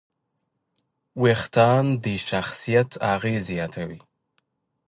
وېښتيان 1.21 1.85
د 2.03 2.05
شخصیت 2.29 2.91
اغېز 3.13 3.41
زیاتوي. 3.49 3.99